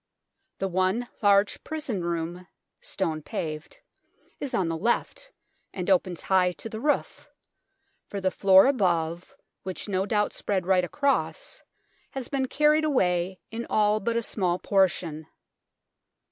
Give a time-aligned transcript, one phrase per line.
[0.57, 2.47] The one large prison room,
[2.79, 3.81] stone paved,
[4.39, 5.31] is on the left,
[5.75, 7.29] and opens high to the roof,
[8.07, 11.61] for the floor above, which no doubt spread right across,
[12.13, 15.27] has been carried away in all but a small portion.